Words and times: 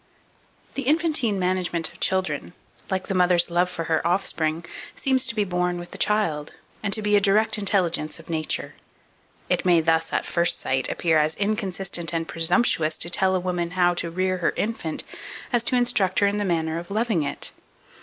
2445. 0.73 0.73
The 0.73 0.89
infantine 1.13 1.39
management 1.39 1.93
of 1.93 1.99
children, 1.99 2.53
like 2.89 3.05
the 3.05 3.13
mother's 3.13 3.51
love 3.51 3.69
for 3.69 3.83
her 3.83 4.01
offspring, 4.07 4.65
seems 4.95 5.27
to 5.27 5.35
be 5.35 5.43
born 5.43 5.77
with 5.77 5.91
the 5.91 5.99
child, 5.99 6.53
and 6.81 6.91
to 6.91 7.03
be 7.03 7.15
a 7.15 7.21
direct 7.21 7.59
intelligence 7.59 8.17
of 8.19 8.27
Nature. 8.27 8.73
It 9.47 9.63
may 9.63 9.79
thus, 9.79 10.11
at 10.11 10.25
first 10.25 10.59
sight, 10.59 10.89
appear 10.89 11.19
as 11.19 11.35
inconsistent 11.35 12.15
and 12.15 12.27
presumptuous 12.27 12.97
to 12.97 13.11
tell 13.11 13.35
a 13.35 13.39
woman 13.39 13.69
how 13.77 13.93
to 13.93 14.09
rear 14.09 14.37
her 14.39 14.55
infant 14.55 15.03
as 15.53 15.63
to 15.65 15.75
instruct 15.75 16.17
her 16.17 16.25
in 16.25 16.39
the 16.39 16.45
manner 16.45 16.79
of 16.79 16.89
loving 16.89 17.21
it. 17.21 17.51